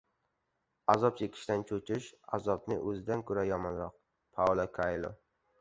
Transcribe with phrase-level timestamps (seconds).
[0.93, 2.09] Azob chekishdan cho‘chish,
[2.39, 3.95] azobning o‘zidan ko‘ra yomonroq.
[4.39, 5.17] Paulo Koelo